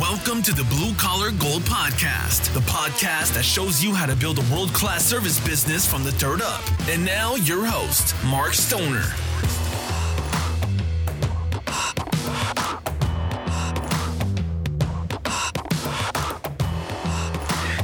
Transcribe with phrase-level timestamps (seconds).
[0.00, 4.38] Welcome to the Blue Collar Gold Podcast, the podcast that shows you how to build
[4.38, 6.62] a world class service business from the dirt up.
[6.86, 9.04] And now, your host, Mark Stoner.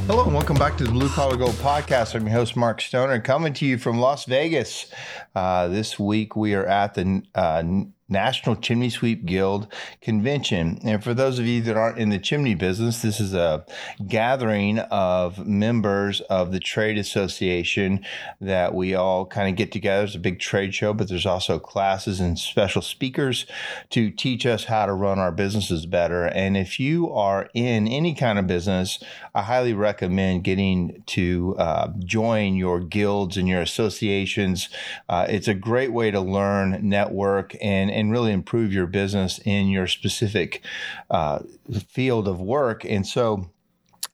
[0.05, 2.13] Hello and welcome back to the Blue Collar Gold Podcast.
[2.13, 4.85] I'm your host, Mark Stoner, coming to you from Las Vegas.
[5.33, 7.63] Uh, this week we are at the uh,
[8.09, 9.67] National Chimney Sweep Guild
[10.01, 10.79] convention.
[10.83, 13.65] And for those of you that aren't in the chimney business, this is a
[14.07, 18.05] gathering of members of the trade association
[18.41, 20.03] that we all kind of get together.
[20.03, 23.45] It's a big trade show, but there's also classes and special speakers
[23.91, 26.25] to teach us how to run our businesses better.
[26.25, 28.99] And if you are in any kind of business,
[29.33, 34.69] I highly recommend getting to uh, join your guilds and your associations.
[35.07, 39.67] Uh, it's a great way to learn, network, and, and really improve your business in
[39.67, 40.61] your specific
[41.09, 41.39] uh,
[41.87, 42.83] field of work.
[42.85, 43.49] And so,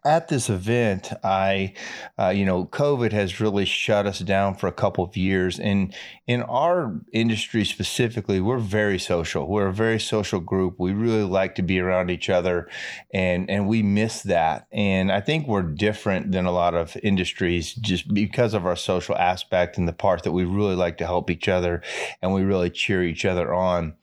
[0.05, 1.73] at this event, I,
[2.17, 5.59] uh, you know, COVID has really shut us down for a couple of years.
[5.59, 5.93] And
[6.25, 9.47] in our industry specifically, we're very social.
[9.47, 10.75] We're a very social group.
[10.79, 12.69] We really like to be around each other,
[13.13, 14.67] and and we miss that.
[14.71, 19.17] And I think we're different than a lot of industries just because of our social
[19.17, 21.81] aspect and the part that we really like to help each other,
[22.21, 23.95] and we really cheer each other on.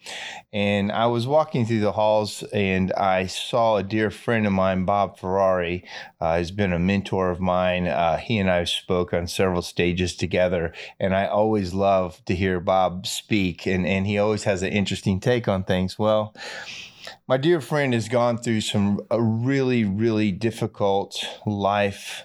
[0.52, 4.84] And I was walking through the halls, and I saw a dear friend of mine,
[4.84, 5.85] Bob Ferrari
[6.20, 7.86] uh, has been a mentor of mine.
[7.86, 12.34] Uh, he and I have spoke on several stages together, and I always love to
[12.34, 15.98] hear Bob speak, and, and he always has an interesting take on things.
[15.98, 16.34] Well,
[17.28, 22.22] my dear friend has gone through some a really, really difficult life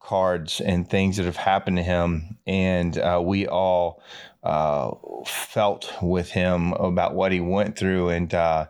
[0.00, 4.02] cards and things that have happened to him, and uh, we all
[4.42, 4.90] uh,
[5.24, 8.08] felt with him about what he went through.
[8.08, 8.66] And uh,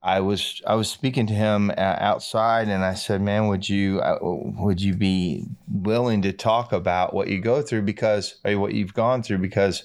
[0.00, 4.18] I was I was speaking to him outside, and I said, "Man, would you uh,
[4.22, 9.24] would you be willing to talk about what you go through because what you've gone
[9.24, 9.38] through?
[9.38, 9.82] Because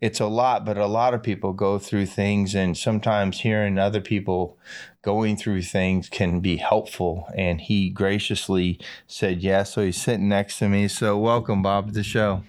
[0.00, 4.00] it's a lot, but a lot of people go through things, and sometimes hearing other
[4.00, 4.58] people."
[5.04, 7.26] going through things can be helpful.
[7.36, 8.78] And he graciously
[9.08, 9.74] said yes.
[9.74, 10.86] So he's sitting next to me.
[10.86, 12.44] So welcome bob to the show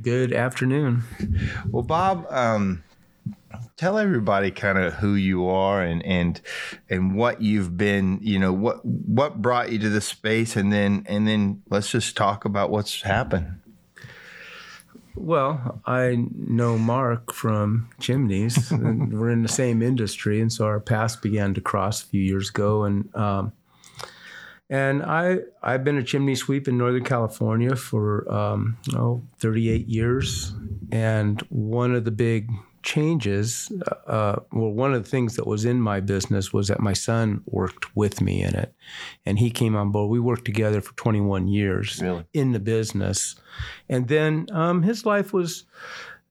[0.00, 1.02] Good afternoon.
[1.70, 2.84] Well, Bob, um,
[3.76, 6.40] tell everybody kind of who you are and and
[6.88, 8.20] and what you've been.
[8.22, 12.16] You know what what brought you to the space, and then and then let's just
[12.16, 13.60] talk about what's happened.
[15.16, 18.70] Well, I know Mark from Chimneys.
[18.70, 22.22] and we're in the same industry, and so our paths began to cross a few
[22.22, 22.84] years ago.
[22.84, 23.52] And um,
[24.70, 30.52] and I, I've been a chimney sweep in Northern California for um, oh, 38 years.
[30.92, 32.50] And one of the big
[32.82, 36.80] changes, uh, uh, well, one of the things that was in my business was that
[36.80, 38.74] my son worked with me in it.
[39.24, 40.10] And he came on board.
[40.10, 42.26] We worked together for 21 years really?
[42.34, 43.36] in the business.
[43.88, 45.64] And then um, his life was.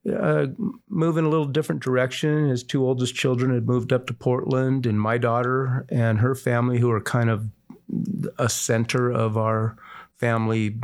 [0.08, 0.46] Uh,
[0.88, 2.48] moving a little different direction.
[2.48, 6.78] His two oldest children had moved up to Portland, and my daughter and her family,
[6.78, 7.50] who are kind of
[8.38, 9.76] a center of our
[10.18, 10.76] family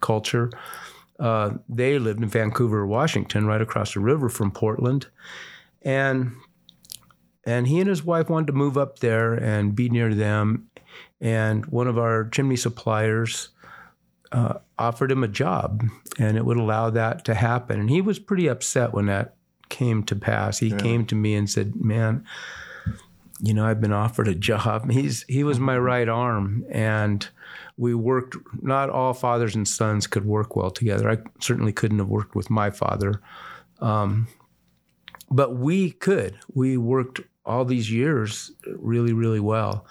[0.00, 0.50] culture.
[1.18, 5.06] Uh, they lived in Vancouver, Washington, right across the river from Portland,
[5.82, 6.32] and
[7.44, 10.68] and he and his wife wanted to move up there and be near them.
[11.20, 13.50] And one of our chimney suppliers
[14.32, 15.84] uh, offered him a job,
[16.18, 17.78] and it would allow that to happen.
[17.78, 19.36] And he was pretty upset when that
[19.68, 20.58] came to pass.
[20.58, 20.78] He yeah.
[20.78, 22.24] came to me and said, "Man."
[23.40, 24.90] You know, I've been offered a job.
[24.90, 27.26] He's he was my right arm, and
[27.76, 28.36] we worked.
[28.60, 31.10] Not all fathers and sons could work well together.
[31.10, 33.20] I certainly couldn't have worked with my father,
[33.80, 34.28] um,
[35.30, 36.38] but we could.
[36.54, 39.86] We worked all these years really, really well.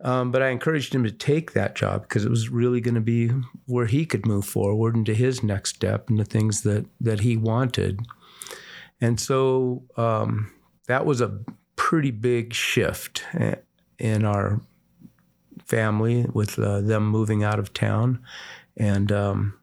[0.00, 3.00] Um, but I encouraged him to take that job because it was really going to
[3.00, 3.30] be
[3.66, 7.36] where he could move forward into his next step and the things that that he
[7.36, 8.00] wanted.
[9.00, 10.52] And so um,
[10.88, 11.40] that was a
[11.94, 13.54] pretty big shift eh,
[14.00, 14.60] in our
[15.64, 18.18] family with uh, them moving out of town,
[18.76, 19.56] and um,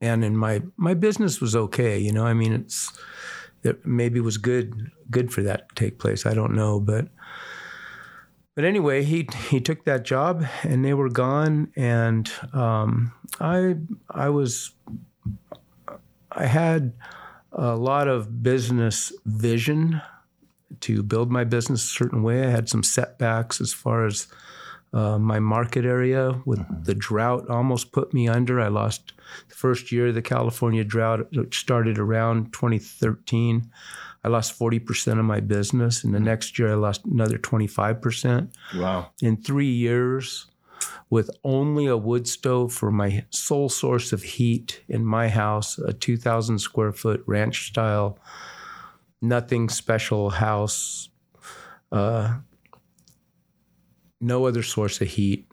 [0.00, 1.98] and in my my business was okay.
[1.98, 2.98] You know, I mean, it's
[3.62, 6.24] it maybe was good good for that to take place.
[6.24, 7.08] I don't know, but
[8.54, 13.74] but anyway, he he took that job, and they were gone, and um, I
[14.08, 14.72] I was
[16.32, 16.94] I had
[17.52, 20.00] a lot of business vision
[20.80, 22.46] to build my business a certain way.
[22.46, 24.26] I had some setbacks as far as
[24.92, 26.82] uh, my market area with mm-hmm.
[26.84, 28.60] the drought almost put me under.
[28.60, 29.12] I lost
[29.48, 33.70] the first year of the California drought, which started around 2013.
[34.24, 36.04] I lost 40% of my business.
[36.04, 38.48] And the next year, I lost another 25%.
[38.76, 39.10] Wow.
[39.22, 40.46] In three years,
[41.10, 45.92] with only a wood stove for my sole source of heat in my house, a
[45.92, 48.18] 2,000 square foot ranch style,
[49.20, 51.08] nothing special house,
[51.92, 52.36] uh,
[54.20, 55.46] no other source of heat.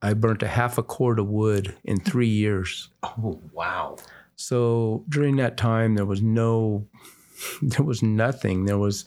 [0.00, 2.88] I burnt a half a cord of wood in three years.
[3.02, 3.96] Oh, wow.
[4.36, 6.86] So during that time, there was no,
[7.62, 8.66] there was nothing.
[8.66, 9.06] There was,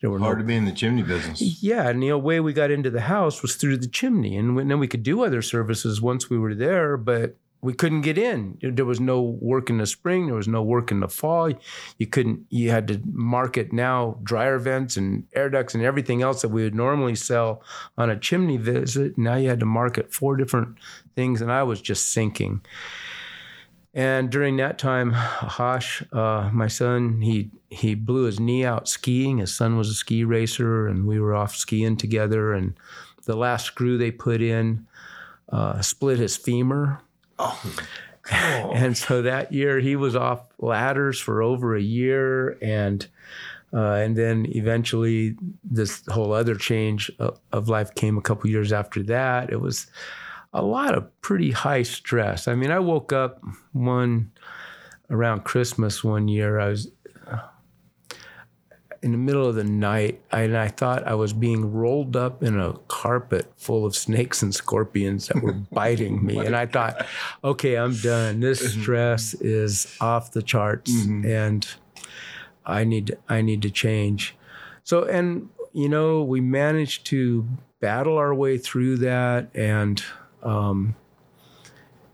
[0.00, 1.40] there were Hard no to be in the chimney business.
[1.62, 4.80] yeah, and the way we got into the house was through the chimney, and then
[4.80, 8.58] we could do other services once we were there, but we couldn't get in.
[8.60, 10.26] There was no work in the spring.
[10.26, 11.50] There was no work in the fall.
[11.96, 12.44] You couldn't.
[12.50, 16.64] You had to market now dryer vents and air ducts and everything else that we
[16.64, 17.62] would normally sell
[17.96, 19.16] on a chimney visit.
[19.16, 20.76] Now you had to market four different
[21.14, 22.62] things, and I was just sinking.
[23.94, 29.38] And during that time, Hosh, uh, my son, he he blew his knee out skiing.
[29.38, 32.52] His son was a ski racer, and we were off skiing together.
[32.54, 32.74] And
[33.24, 34.86] the last screw they put in
[35.52, 37.00] uh, split his femur.
[38.30, 43.06] And so that year he was off ladders for over a year, and
[43.72, 48.72] uh, and then eventually this whole other change of, of life came a couple years
[48.72, 49.50] after that.
[49.50, 49.86] It was
[50.52, 52.46] a lot of pretty high stress.
[52.46, 53.42] I mean, I woke up
[53.72, 54.30] one
[55.10, 56.60] around Christmas one year.
[56.60, 56.90] I was
[59.02, 62.58] in the middle of the night, and I thought I was being rolled up in
[62.58, 66.38] a carpet full of snakes and scorpions that were biting me.
[66.38, 67.04] And I thought,
[67.42, 68.40] okay, I'm done.
[68.40, 71.66] This stress is off the charts, and
[72.64, 74.36] I need I need to change.
[74.84, 77.48] So, and you know, we managed to
[77.80, 80.02] battle our way through that, and
[80.44, 80.94] um,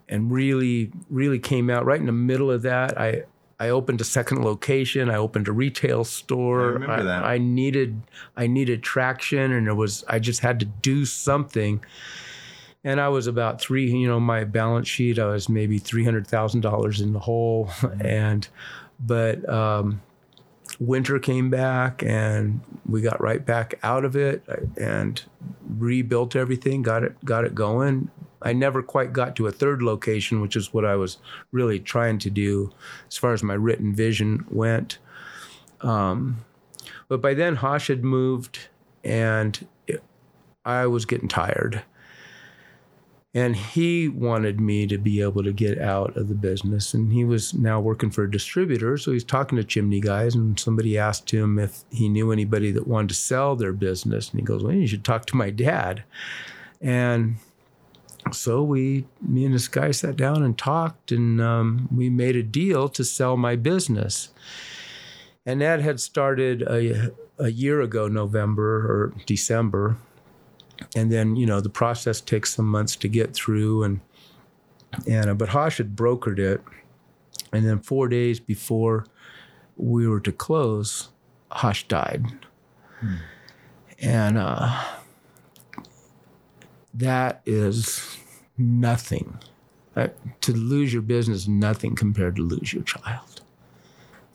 [0.08, 2.98] and really, really came out right in the middle of that.
[2.98, 3.24] I
[3.60, 5.10] I opened a second location.
[5.10, 6.60] I opened a retail store.
[6.60, 7.24] I remember that.
[7.24, 8.02] I needed
[8.36, 11.84] I needed traction, and it was I just had to do something.
[12.84, 15.18] And I was about three, you know, my balance sheet.
[15.18, 17.70] I was maybe three hundred thousand dollars in the hole,
[18.00, 18.46] and
[19.00, 20.02] but um,
[20.80, 24.42] winter came back, and we got right back out of it,
[24.76, 25.22] and
[25.68, 26.82] rebuilt everything.
[26.82, 28.10] Got it, got it going.
[28.40, 31.18] I never quite got to a third location, which is what I was
[31.50, 32.70] really trying to do
[33.08, 34.98] as far as my written vision went.
[35.80, 36.44] Um,
[37.08, 38.68] but by then, Hosh had moved,
[39.02, 40.02] and it,
[40.64, 41.82] I was getting tired.
[43.38, 46.92] And he wanted me to be able to get out of the business.
[46.92, 48.98] And he was now working for a distributor.
[48.98, 52.88] So he's talking to chimney guys, and somebody asked him if he knew anybody that
[52.88, 54.30] wanted to sell their business.
[54.30, 56.02] And he goes, Well, you should talk to my dad.
[56.80, 57.36] And
[58.32, 62.42] so we, me and this guy sat down and talked, and um, we made a
[62.42, 64.30] deal to sell my business.
[65.46, 69.96] And that had started a, a year ago, November or December.
[70.96, 73.82] And then, you know, the process takes some months to get through.
[73.82, 74.00] And,
[75.06, 76.62] and uh, but Hosh had brokered it.
[77.52, 79.06] And then four days before
[79.76, 81.08] we were to close,
[81.50, 82.26] Hosh died.
[84.00, 84.84] And uh,
[86.94, 88.18] that is
[88.56, 89.38] nothing.
[89.96, 90.08] Uh,
[90.40, 93.40] to lose your business, nothing compared to lose your child.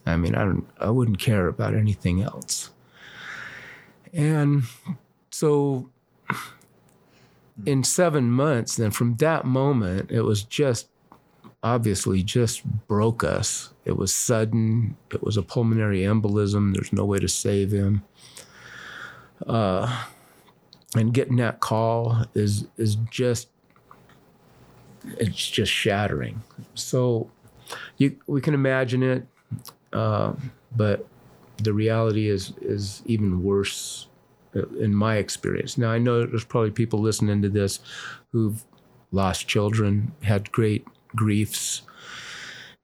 [0.04, 2.70] I mean, I don't, I wouldn't care about anything else.
[4.12, 4.64] And
[5.30, 5.88] so,
[7.66, 10.88] in seven months, then from that moment, it was just
[11.62, 13.72] obviously just broke us.
[13.84, 14.96] It was sudden.
[15.10, 16.74] It was a pulmonary embolism.
[16.74, 18.02] There's no way to save him.
[19.46, 20.04] Uh,
[20.96, 23.48] and getting that call is is just
[25.18, 26.42] it's just shattering.
[26.74, 27.30] So
[27.98, 29.26] you we can imagine it,
[29.92, 30.34] uh,
[30.76, 31.06] but
[31.58, 34.08] the reality is is even worse
[34.78, 35.78] in my experience.
[35.78, 37.80] Now I know there's probably people listening to this
[38.32, 38.64] who've
[39.12, 41.82] lost children, had great griefs.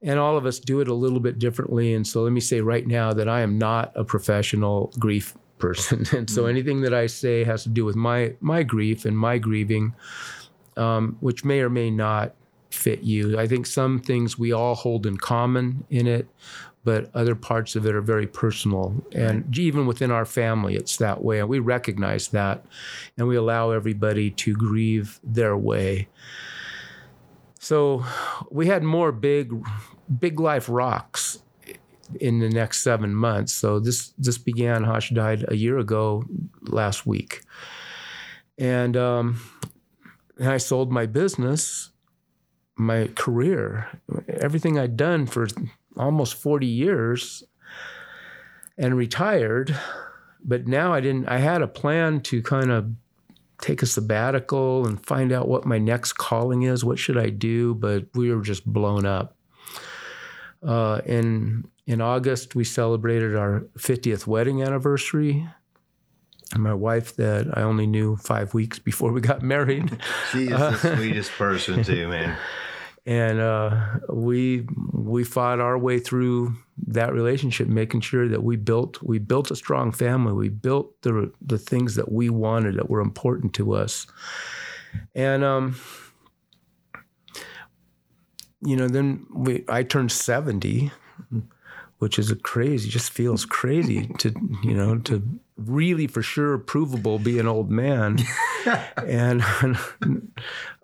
[0.01, 1.93] And all of us do it a little bit differently.
[1.93, 6.05] And so let me say right now that I am not a professional grief person.
[6.17, 9.37] And so anything that I say has to do with my my grief and my
[9.37, 9.93] grieving,
[10.75, 12.33] um, which may or may not
[12.71, 13.37] fit you.
[13.37, 16.27] I think some things we all hold in common in it,
[16.83, 18.93] but other parts of it are very personal.
[19.13, 21.39] And even within our family, it's that way.
[21.39, 22.65] And we recognize that
[23.17, 26.07] and we allow everybody to grieve their way.
[27.59, 28.03] So
[28.49, 29.53] we had more big,
[30.19, 31.39] big life rocks
[32.19, 33.53] in the next seven months.
[33.53, 34.83] So this this began.
[34.83, 36.23] Hosh died a year ago
[36.61, 37.41] last week,
[38.57, 39.39] and um,
[40.37, 41.91] and I sold my business,
[42.75, 43.87] my career,
[44.27, 45.47] everything I'd done for
[45.97, 47.43] almost forty years.
[48.77, 49.77] and retired.
[50.43, 51.27] But now I didn't.
[51.27, 52.91] I had a plan to kind of
[53.61, 56.83] take a sabbatical and find out what my next calling is.
[56.83, 57.75] What should I do?
[57.75, 59.35] But we were just blown up.
[60.65, 65.47] Uh, in in August, we celebrated our 50th wedding anniversary.
[66.53, 70.49] And my wife, that I only knew five weeks before we got married, She She's
[70.49, 72.35] the sweetest person too, man.
[73.05, 76.55] and uh, we we fought our way through
[76.87, 80.33] that relationship, making sure that we built we built a strong family.
[80.33, 84.05] We built the the things that we wanted that were important to us,
[85.15, 85.79] and um,
[88.63, 90.91] you know, then we I turned seventy,
[91.97, 92.89] which is a crazy.
[92.89, 95.27] Just feels crazy to you know to
[95.65, 98.17] really for sure provable be an old man,
[98.97, 99.43] and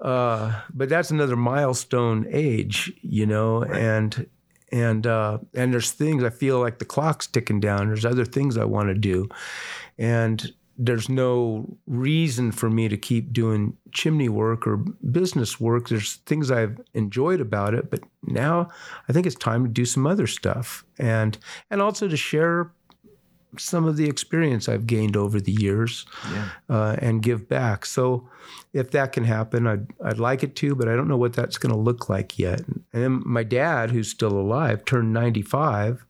[0.01, 4.27] uh, but that's another milestone age, you know, and
[4.71, 7.87] and uh, and there's things I feel like the clock's ticking down.
[7.87, 9.29] There's other things I want to do,
[9.97, 15.89] and there's no reason for me to keep doing chimney work or business work.
[15.89, 18.67] There's things I've enjoyed about it, but now
[19.09, 21.37] I think it's time to do some other stuff and
[21.71, 22.71] and also to share
[23.57, 26.49] some of the experience I've gained over the years Yeah.
[26.69, 27.85] uh, and give back.
[27.85, 28.27] So
[28.73, 31.57] if that can happen, I'd, I'd like it to, but I don't know what that's
[31.57, 32.61] going to look like yet.
[32.67, 36.05] And then my dad, who's still alive, turned 95.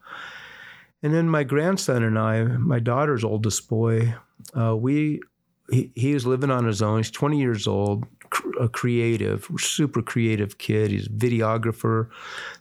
[1.03, 4.15] And then my grandson and I, my daughter's oldest boy,
[4.59, 5.21] uh, we
[5.69, 6.97] he, he was living on his own.
[6.99, 8.05] He's 20 years old,
[8.59, 10.91] a creative, super creative kid.
[10.91, 12.09] He's a videographer.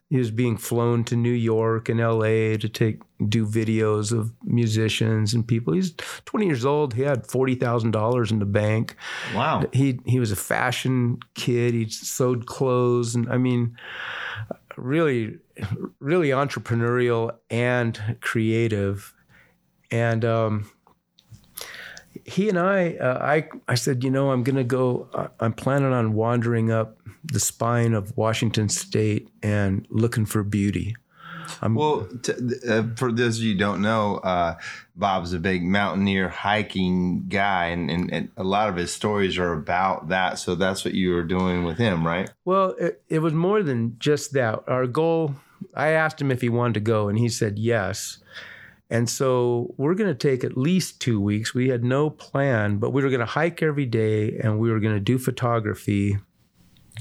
[0.08, 5.34] He was being flown to New York and LA to take do videos of musicians
[5.34, 5.72] and people.
[5.72, 5.92] He's
[6.26, 6.94] 20 years old.
[6.94, 8.96] He had $40,000 in the bank.
[9.34, 9.64] Wow.
[9.72, 11.74] He he was a fashion kid.
[11.74, 13.76] He sewed clothes and I mean
[14.76, 15.38] really
[15.98, 19.12] really entrepreneurial and creative.
[19.90, 20.70] And um
[22.26, 25.08] he and I, uh, I, I said, you know, I'm going to go.
[25.38, 30.96] I'm planning on wandering up the spine of Washington State and looking for beauty.
[31.62, 32.32] Well, t-
[32.68, 34.56] uh, for those of you who don't know, uh,
[34.96, 39.52] Bob's a big mountaineer hiking guy, and, and, and a lot of his stories are
[39.52, 40.40] about that.
[40.40, 42.30] So that's what you were doing with him, right?
[42.44, 44.64] Well, it, it was more than just that.
[44.66, 45.36] Our goal,
[45.74, 48.18] I asked him if he wanted to go, and he said yes.
[48.88, 51.54] And so we're going to take at least two weeks.
[51.54, 54.78] We had no plan, but we were going to hike every day and we were
[54.78, 56.18] going to do photography,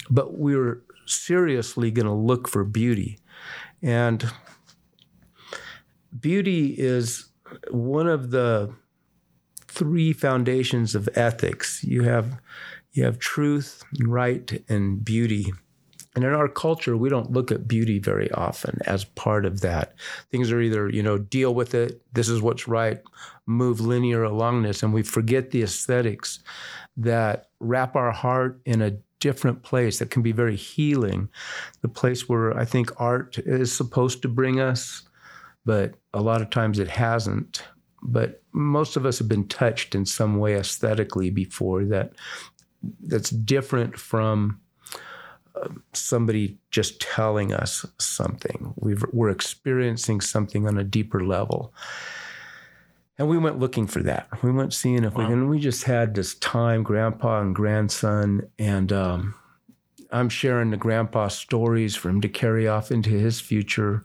[0.09, 3.19] but we were seriously going to look for beauty.
[3.83, 4.31] And
[6.19, 7.29] beauty is
[7.69, 8.73] one of the
[9.67, 11.83] three foundations of ethics.
[11.83, 12.39] You have
[12.93, 15.53] you have truth, right, and beauty.
[16.15, 19.95] And in our culture, we don't look at beauty very often as part of that.
[20.31, 23.01] Things are either, you know, deal with it, this is what's right,
[23.45, 26.39] move linear along this, and we forget the aesthetics
[26.97, 31.29] that wrap our heart in a different place that can be very healing.
[31.81, 35.03] The place where I think art is supposed to bring us,
[35.65, 37.63] but a lot of times it hasn't.
[38.03, 42.13] But most of us have been touched in some way aesthetically before that
[43.01, 44.61] that's different from
[45.93, 48.73] somebody just telling us something.
[48.77, 51.73] We've, we're experiencing something on a deeper level.
[53.17, 54.27] And we went looking for that.
[54.43, 58.91] We went seeing if we and we just had this time, grandpa and grandson, and
[58.91, 59.35] um,
[60.11, 64.03] I'm sharing the grandpa stories for him to carry off into his future.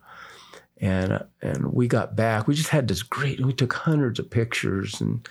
[0.81, 2.47] And and we got back.
[2.47, 3.41] We just had this great.
[3.41, 5.29] We took hundreds of pictures, and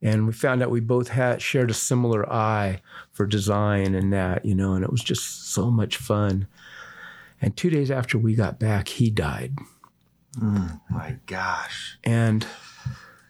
[0.00, 2.80] and we found out we both had shared a similar eye
[3.12, 4.74] for design and that, you know.
[4.74, 6.46] And it was just so much fun.
[7.40, 9.56] And two days after we got back, he died.
[10.40, 11.98] Mm, my gosh.
[12.04, 12.46] and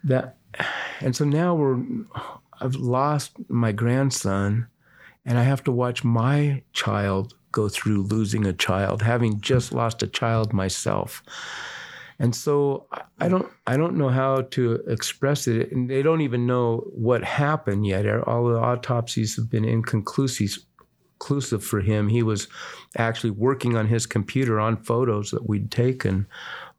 [0.04, 0.36] that
[1.00, 1.78] and so now we're
[2.60, 4.66] i've lost my grandson
[5.24, 10.02] and i have to watch my child go through losing a child having just lost
[10.02, 11.22] a child myself.
[12.18, 12.86] And so
[13.18, 17.24] I- don't i don't know how to express it and they don't even know what
[17.24, 18.06] happened yet.
[18.26, 20.58] All the autopsies have been inconclusive
[21.22, 22.08] conclusive for him.
[22.08, 22.48] He was
[22.96, 26.26] actually working on his computer on photos that we'd taken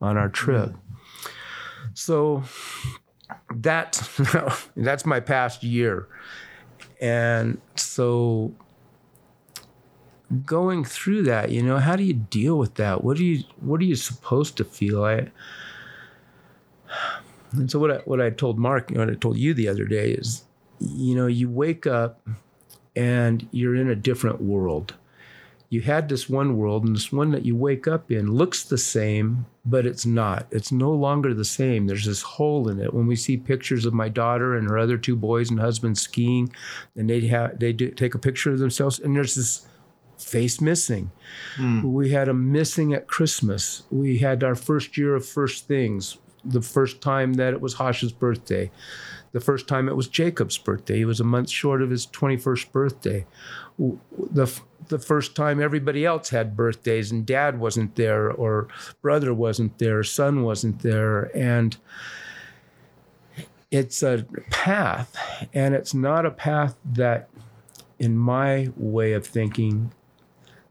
[0.01, 0.75] on our trip.
[1.93, 2.43] So
[3.55, 4.01] that
[4.75, 6.07] that's my past year.
[6.99, 8.53] And so
[10.41, 13.79] going through that you know how do you deal with that what do you what
[13.81, 15.27] are you supposed to feel i
[17.53, 20.11] and so what I, what I told Mark, what I told you the other day
[20.11, 20.43] is,
[20.79, 22.27] you know, you wake up
[22.95, 24.95] and you're in a different world.
[25.73, 28.77] you had this one world, and this one that you wake up in looks the
[28.77, 30.45] same, but it's not.
[30.51, 31.87] It's no longer the same.
[31.87, 32.93] There's this hole in it.
[32.93, 36.53] When we see pictures of my daughter and her other two boys and husband skiing,
[36.95, 39.65] and they have they do take a picture of themselves, and there's this
[40.33, 41.11] face missing.
[41.57, 41.83] Mm.
[41.83, 43.83] We had a missing at Christmas.
[43.91, 46.17] We had our first year of first things.
[46.43, 48.71] The first time that it was Hash's birthday.
[49.31, 50.97] The first time it was Jacob's birthday.
[50.97, 53.25] He was a month short of his 21st birthday.
[53.77, 54.51] The,
[54.87, 58.67] the first time everybody else had birthdays and dad wasn't there, or
[59.03, 61.35] brother wasn't there, son wasn't there.
[61.37, 61.77] And
[63.69, 65.15] it's a path,
[65.53, 67.29] and it's not a path that,
[67.99, 69.91] in my way of thinking,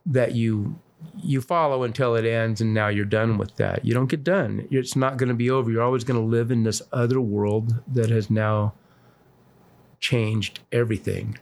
[0.05, 0.79] that you
[1.21, 3.83] you follow until it ends and now you're done with that.
[3.83, 4.67] You don't get done.
[4.71, 5.69] It's not going to be over.
[5.69, 8.73] You're always going to live in this other world that has now
[9.99, 11.37] changed everything.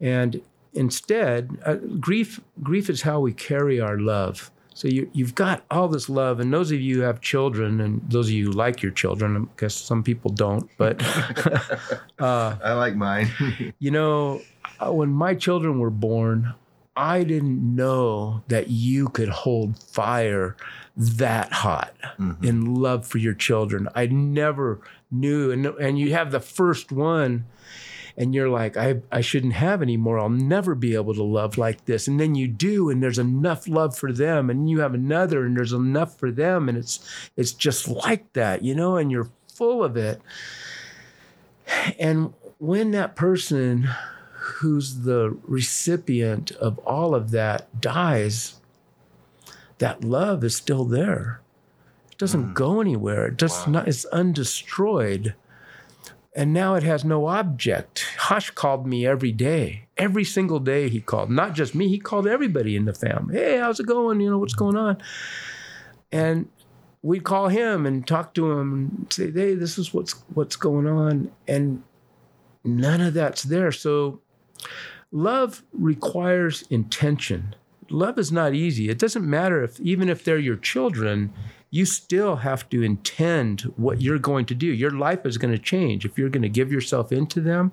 [0.00, 0.40] And
[0.74, 4.50] instead, uh, grief grief is how we carry our love.
[4.74, 8.00] So you, you've got all this love, and those of you who have children, and
[8.08, 11.02] those of you who like your children, I guess some people don't, but
[12.18, 13.30] uh, I like mine.
[13.78, 14.40] you know,
[14.80, 16.54] uh, when my children were born,
[16.94, 20.56] I didn't know that you could hold fire
[20.96, 22.44] that hot mm-hmm.
[22.44, 23.88] in love for your children.
[23.94, 24.80] I never
[25.10, 25.50] knew.
[25.50, 27.46] And, and you have the first one,
[28.14, 30.18] and you're like, I, I shouldn't have any more.
[30.18, 32.06] I'll never be able to love like this.
[32.08, 35.56] And then you do, and there's enough love for them, and you have another, and
[35.56, 36.68] there's enough for them.
[36.68, 37.00] And it's
[37.36, 40.20] it's just like that, you know, and you're full of it.
[41.98, 43.88] And when that person
[44.42, 48.60] who's the recipient of all of that dies,
[49.78, 51.40] that love is still there.
[52.10, 52.54] It doesn't mm.
[52.54, 53.26] go anywhere.
[53.26, 53.72] It just wow.
[53.72, 55.34] not, it's undestroyed.
[56.34, 58.06] And now it has no object.
[58.18, 59.86] Hash called me every day.
[59.96, 61.30] Every single day he called.
[61.30, 63.36] Not just me, he called everybody in the family.
[63.36, 64.20] Hey, how's it going?
[64.20, 64.96] You know, what's going on?
[66.10, 66.48] And
[67.02, 70.86] we'd call him and talk to him and say, hey, this is what's what's going
[70.86, 71.30] on.
[71.46, 71.82] And
[72.64, 73.72] none of that's there.
[73.72, 74.21] So
[75.10, 77.54] Love requires intention.
[77.90, 78.88] Love is not easy.
[78.88, 81.32] It doesn't matter if, even if they're your children,
[81.70, 84.66] you still have to intend what you're going to do.
[84.66, 86.04] Your life is going to change.
[86.04, 87.72] If you're going to give yourself into them,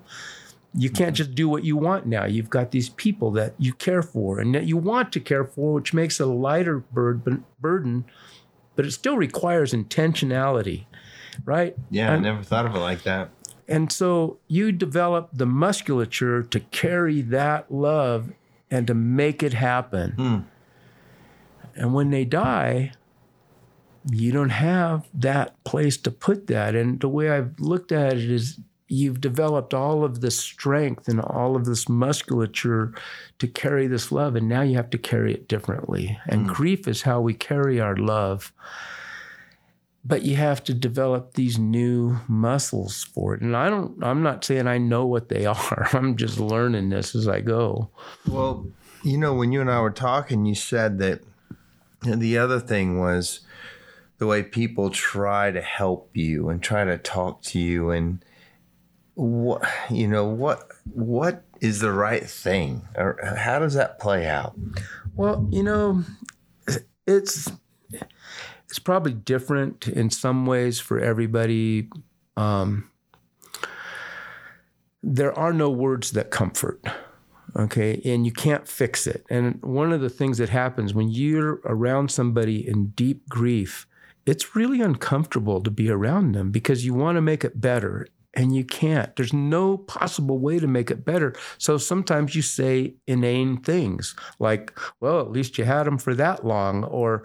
[0.74, 2.26] you can't just do what you want now.
[2.26, 5.74] You've got these people that you care for and that you want to care for,
[5.74, 8.04] which makes a lighter burden,
[8.76, 10.84] but it still requires intentionality,
[11.44, 11.76] right?
[11.90, 13.30] Yeah, and, I never thought of it like that.
[13.70, 18.32] And so you develop the musculature to carry that love
[18.68, 20.14] and to make it happen.
[20.18, 20.44] Mm.
[21.76, 22.92] And when they die,
[24.10, 26.74] you don't have that place to put that.
[26.74, 31.20] And the way I've looked at it is you've developed all of this strength and
[31.20, 32.92] all of this musculature
[33.38, 34.34] to carry this love.
[34.34, 36.18] And now you have to carry it differently.
[36.26, 36.52] And mm.
[36.52, 38.52] grief is how we carry our love
[40.04, 43.40] but you have to develop these new muscles for it.
[43.42, 45.88] And i don't i'm not saying i know what they are.
[45.92, 47.90] I'm just learning this as i go.
[48.26, 48.66] Well
[49.02, 51.22] you know when you and i were talking you said that
[52.02, 53.40] the other thing was
[54.18, 58.22] the way people try to help you and try to talk to you and
[59.14, 62.88] what you know what what is the right thing?
[62.96, 64.54] Or how does that play out?
[65.14, 66.04] Well you know
[67.06, 67.50] it's
[68.70, 71.88] it's probably different in some ways for everybody.
[72.36, 72.88] Um,
[75.02, 76.80] there are no words that comfort,
[77.56, 78.00] okay?
[78.04, 79.26] And you can't fix it.
[79.28, 83.88] And one of the things that happens when you're around somebody in deep grief,
[84.24, 88.54] it's really uncomfortable to be around them because you want to make it better and
[88.54, 89.14] you can't.
[89.16, 91.34] There's no possible way to make it better.
[91.58, 96.44] So sometimes you say inane things like, well, at least you had them for that
[96.44, 97.24] long, or,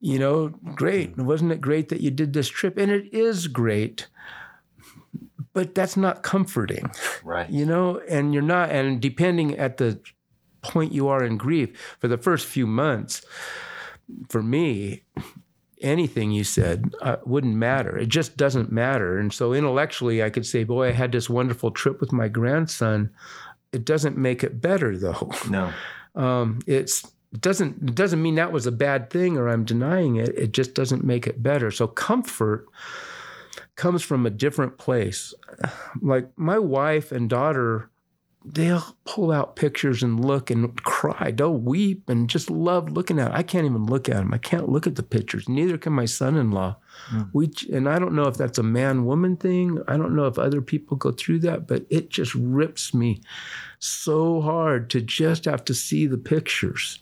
[0.00, 1.10] you know, great.
[1.10, 1.24] Hmm.
[1.24, 2.78] Wasn't it great that you did this trip?
[2.78, 4.08] And it is great.
[5.52, 6.90] But that's not comforting.
[7.24, 7.50] Right.
[7.50, 9.98] You know, and you're not, and depending at the
[10.62, 13.24] point you are in grief, for the first few months,
[14.28, 15.02] for me,
[15.80, 17.96] anything you said uh, wouldn't matter.
[17.96, 19.18] It just doesn't matter.
[19.18, 23.10] And so intellectually, I could say, boy, I had this wonderful trip with my grandson.
[23.72, 25.30] It doesn't make it better, though.
[25.48, 25.72] No.
[26.14, 30.16] Um, it's it doesn't it doesn't mean that was a bad thing or I'm denying
[30.16, 30.30] it.
[30.30, 31.70] It just doesn't make it better.
[31.70, 32.66] So comfort
[33.76, 35.32] comes from a different place.
[36.00, 37.90] Like my wife and daughter
[38.54, 41.30] they'll pull out pictures and look and cry.
[41.30, 43.34] They'll weep and just love looking at it.
[43.34, 44.32] I can't even look at them.
[44.32, 45.48] I can't look at the pictures.
[45.48, 46.76] Neither can my son-in-law.
[47.10, 47.30] Mm.
[47.32, 49.78] We and I don't know if that's a man-woman thing.
[49.86, 53.20] I don't know if other people go through that, but it just rips me
[53.78, 56.98] so hard to just have to see the pictures.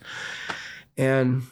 [0.96, 1.42] And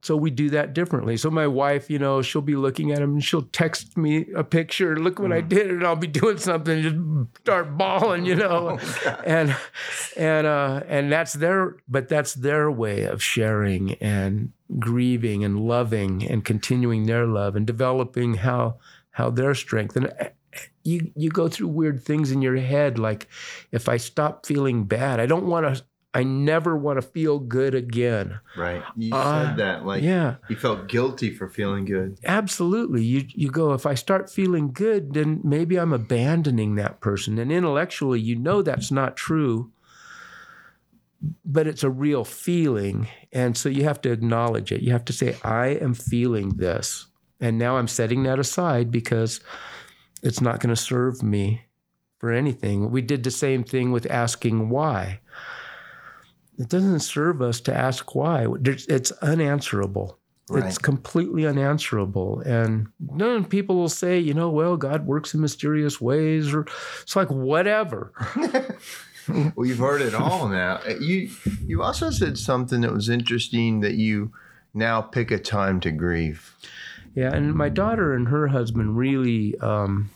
[0.00, 1.16] so we do that differently.
[1.16, 4.44] So my wife, you know, she'll be looking at him and she'll text me a
[4.44, 4.96] picture.
[4.96, 5.36] Look what mm.
[5.36, 9.56] I did, and I'll be doing something, and just start bawling, you know, oh, and
[10.16, 16.26] and uh, and that's their, but that's their way of sharing and grieving and loving
[16.28, 18.76] and continuing their love and developing how
[19.12, 20.28] how their strength and uh,
[20.84, 23.26] you you go through weird things in your head like
[23.72, 25.82] if I stop feeling bad, I don't want to
[26.14, 28.40] I never want to feel good again.
[28.56, 28.82] Right.
[28.96, 30.36] You uh, said that like yeah.
[30.48, 32.18] you felt guilty for feeling good.
[32.24, 33.04] Absolutely.
[33.04, 37.52] You you go if I start feeling good then maybe I'm abandoning that person and
[37.52, 39.70] intellectually you know that's not true.
[41.44, 44.82] But it's a real feeling and so you have to acknowledge it.
[44.82, 47.06] You have to say I am feeling this
[47.38, 49.40] and now I'm setting that aside because
[50.22, 51.66] it's not going to serve me
[52.18, 52.90] for anything.
[52.90, 55.20] We did the same thing with asking why
[56.58, 58.46] it doesn't serve us to ask why.
[58.64, 60.18] It's unanswerable.
[60.50, 60.64] Right.
[60.64, 62.40] It's completely unanswerable.
[62.40, 66.66] And then people will say, you know, well, God works in mysterious ways, or
[67.02, 68.12] it's like whatever.
[69.28, 70.80] well, you've heard it all now.
[71.00, 71.30] You
[71.66, 74.32] you also said something that was interesting that you
[74.72, 76.54] now pick a time to grieve.
[77.14, 80.10] Yeah, and my daughter and her husband really um,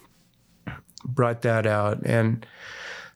[1.05, 2.47] brought that out, and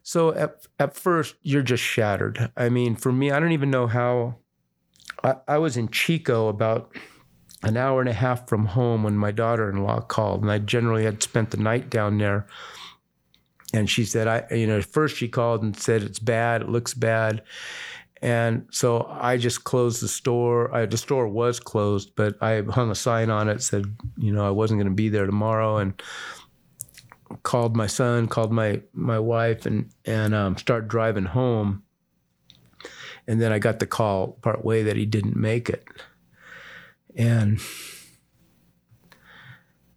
[0.07, 2.53] so at, at first, you're just shattered.
[2.57, 4.37] I mean, for me, I don't even know how.
[5.25, 6.95] I, I was in Chico about
[7.65, 10.61] an hour and a half from home when my daughter in law called, and I
[10.61, 12.47] generally had spent the night down there.
[13.75, 16.95] And she said, I, you know, first she called and said, it's bad, it looks
[16.95, 17.43] bad.
[18.23, 20.73] And so I just closed the store.
[20.73, 24.47] I, the store was closed, but I hung a sign on it said, you know,
[24.47, 25.79] I wasn't going to be there tomorrow.
[25.79, 26.01] And
[27.43, 31.83] called my son, called my my wife, and and um, started driving home.
[33.29, 35.85] And then I got the call part way that he didn't make it,
[37.17, 37.61] and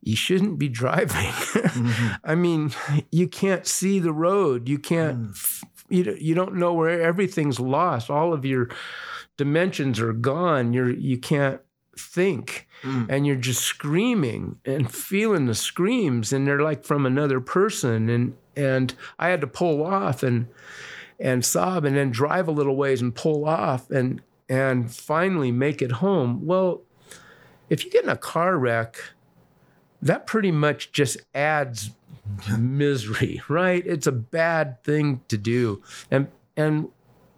[0.01, 1.31] you shouldn't be driving.
[1.31, 2.13] mm-hmm.
[2.23, 2.71] I mean,
[3.11, 4.67] you can't see the road.
[4.67, 5.31] You can't.
[5.31, 5.63] Mm.
[5.89, 8.09] You you don't know where everything's lost.
[8.09, 8.69] All of your
[9.37, 10.73] dimensions are gone.
[10.73, 11.61] You're you can't
[11.97, 13.05] think mm.
[13.09, 18.35] and you're just screaming and feeling the screams and they're like from another person and
[18.55, 20.47] and I had to pull off and
[21.19, 25.81] and sob and then drive a little ways and pull off and and finally make
[25.81, 26.45] it home.
[26.45, 26.81] Well,
[27.69, 28.97] if you get in a car wreck,
[30.01, 31.91] that pretty much just adds
[32.57, 33.85] misery, right?
[33.85, 35.81] It's a bad thing to do.
[36.09, 36.89] And and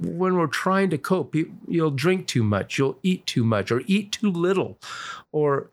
[0.02, 1.36] when we're trying to cope,
[1.68, 4.80] you'll drink too much, you'll eat too much, or eat too little,
[5.32, 5.70] or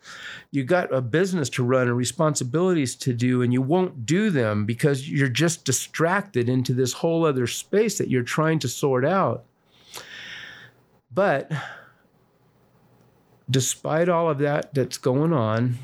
[0.51, 4.67] you got a business to run and responsibilities to do, and you won't do them
[4.67, 9.45] because you're just distracted into this whole other space that you're trying to sort out.
[11.13, 11.51] But
[13.51, 15.79] despite all of that that's going on,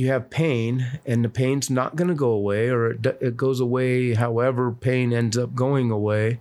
[0.00, 3.60] you have pain and the pain's not going to go away or it, it goes
[3.60, 6.40] away however pain ends up going away.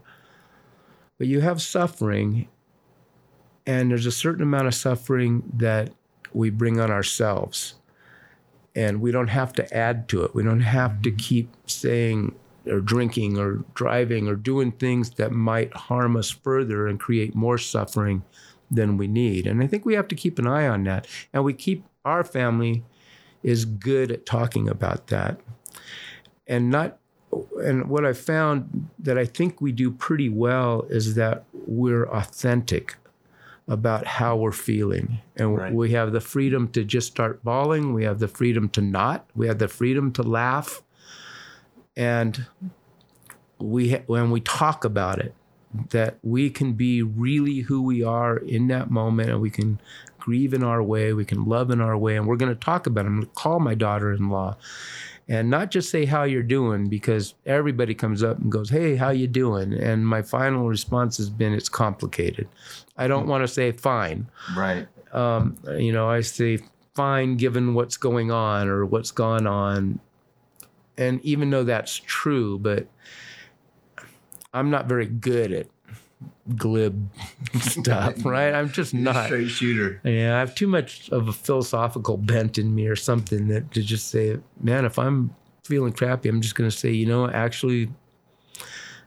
[1.18, 2.48] But you have suffering
[3.68, 5.92] and there's a certain amount of suffering that
[6.34, 7.76] we bring on ourselves.
[8.76, 10.34] And we don't have to add to it.
[10.34, 11.18] We don't have to mm-hmm.
[11.18, 17.00] keep saying or drinking or driving or doing things that might harm us further and
[17.00, 18.24] create more suffering
[18.72, 19.48] than we need.
[19.48, 21.08] And i think we have to keep an eye on that.
[21.34, 22.84] And we keep our family
[23.44, 25.40] is good at talking about that.
[26.48, 26.98] And not
[27.62, 32.96] and what I found that I think we do pretty well is that we're authentic
[33.68, 35.20] about how we're feeling.
[35.36, 35.72] And right.
[35.72, 37.94] we have the freedom to just start bawling.
[37.94, 39.30] We have the freedom to not.
[39.36, 40.82] We have the freedom to laugh.
[41.96, 42.48] And
[43.60, 45.36] we when we talk about it,
[45.90, 49.80] that we can be really who we are in that moment and we can
[50.30, 52.86] grieve in our way, we can love in our way, and we're going to talk
[52.86, 53.08] about it.
[53.08, 54.58] I'm going to call my daughter-in-law
[55.28, 59.10] and not just say how you're doing because everybody comes up and goes, "Hey, how
[59.10, 62.48] you doing?" And my final response has been, "It's complicated."
[62.96, 64.30] I don't want to say fine.
[64.56, 64.88] Right.
[65.14, 66.60] Um, you know, I say
[66.94, 70.00] fine given what's going on or what's gone on.
[70.96, 72.86] And even though that's true, but
[74.54, 75.68] I'm not very good at
[76.56, 77.10] glib
[77.62, 78.54] stuff, right?
[78.54, 80.02] I'm just not straight shooter.
[80.04, 83.82] Yeah, I have too much of a philosophical bent in me or something that to
[83.82, 87.90] just say, man, if I'm feeling crappy, I'm just going to say, you know, actually,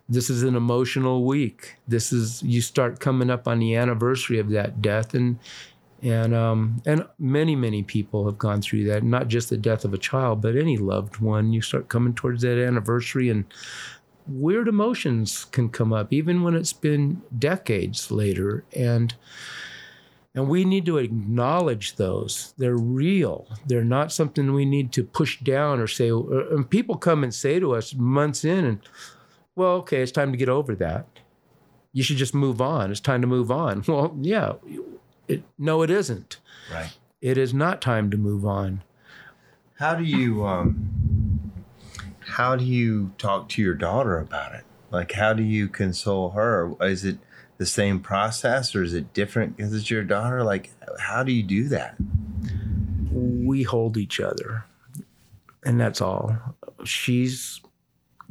[0.09, 1.77] this is an emotional week.
[1.88, 5.38] This is you start coming up on the anniversary of that death, and
[6.03, 9.03] and um, and many many people have gone through that.
[9.03, 11.53] Not just the death of a child, but any loved one.
[11.53, 13.44] You start coming towards that anniversary, and
[14.27, 19.15] weird emotions can come up, even when it's been decades later, and.
[20.35, 22.55] And we need to acknowledge those.
[22.57, 23.47] They're real.
[23.67, 26.09] They're not something we need to push down or say.
[26.09, 28.81] And people come and say to us months in, and
[29.55, 31.07] well, okay, it's time to get over that.
[31.93, 32.91] You should just move on.
[32.91, 33.85] It's time to move on.
[33.87, 34.55] Well, yeah.
[35.29, 36.39] It, no, it isn't.
[36.73, 36.97] Right.
[37.21, 38.83] It is not time to move on.
[39.79, 40.91] How do you um
[42.33, 44.64] how do you talk to your daughter about it?
[44.90, 46.73] Like how do you console her?
[46.81, 47.18] Is it
[47.59, 50.42] the same process or is it different because it's your daughter?
[50.42, 51.97] Like how do you do that?
[53.12, 54.64] We hold each other.
[55.64, 56.37] And that's all.
[56.85, 57.61] She's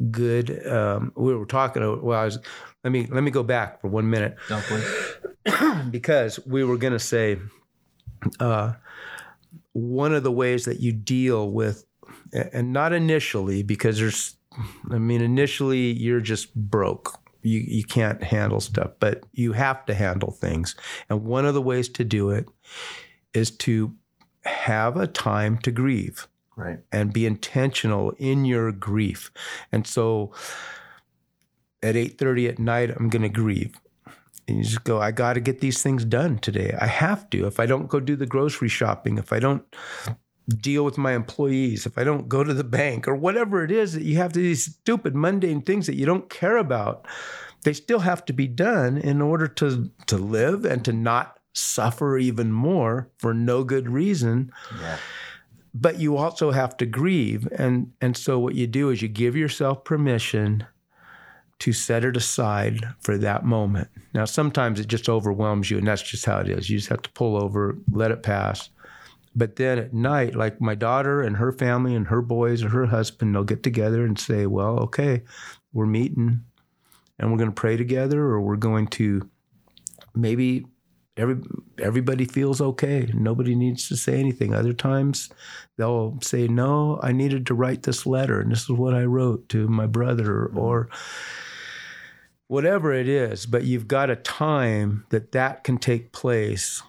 [0.10, 0.68] good.
[0.68, 1.82] Um, we were talking.
[2.02, 2.40] Well, I was.
[2.84, 4.36] Let me let me go back for one minute.
[5.92, 7.38] because we were going to say
[8.40, 8.74] uh,
[9.74, 11.86] one of the ways that you deal with,
[12.54, 14.36] and not initially, because there's.
[14.92, 17.18] I mean, initially you're just broke.
[17.42, 20.76] You you can't handle stuff, but you have to handle things.
[21.10, 22.48] And one of the ways to do it
[23.34, 23.96] is to
[24.44, 29.32] have a time to grieve right and be intentional in your grief
[29.72, 30.32] and so
[31.84, 33.76] at 8.30 at night i'm going to grieve
[34.48, 37.46] and you just go i got to get these things done today i have to
[37.46, 39.64] if i don't go do the grocery shopping if i don't
[40.54, 43.94] deal with my employees if i don't go to the bank or whatever it is
[43.94, 47.08] that you have to these stupid mundane things that you don't care about
[47.64, 52.18] they still have to be done in order to to live and to not suffer
[52.18, 54.52] even more for no good reason.
[54.80, 54.98] Yeah.
[55.74, 57.48] But you also have to grieve.
[57.58, 60.66] And and so what you do is you give yourself permission
[61.60, 63.88] to set it aside for that moment.
[64.14, 66.70] Now sometimes it just overwhelms you and that's just how it is.
[66.70, 68.70] You just have to pull over let it pass
[69.36, 72.86] but then at night like my daughter and her family and her boys or her
[72.88, 75.22] husband they'll get together and say well okay
[75.74, 76.42] we're meeting
[77.18, 79.30] and we're going to pray together or we're going to
[80.16, 80.66] maybe
[81.18, 81.38] every
[81.80, 83.10] everybody feels okay.
[83.14, 84.54] Nobody needs to say anything.
[84.54, 85.30] Other times
[85.78, 89.50] they'll say, "No, I needed to write this letter, and this is what I wrote
[89.50, 90.58] to my brother," mm-hmm.
[90.58, 90.90] or
[92.48, 93.46] whatever it is.
[93.46, 96.82] But you've got a time that that can take place,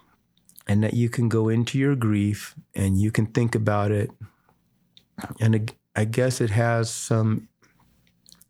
[0.66, 4.10] and that you can go into your grief and you can think about it.
[5.40, 7.48] And I guess it has some